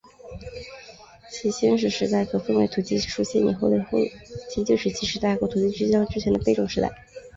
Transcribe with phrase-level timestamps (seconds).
[1.31, 3.99] 其先史时代可分为土器出现以前的后
[4.49, 6.89] 期旧石器时代和土器出现之后的贝冢时代。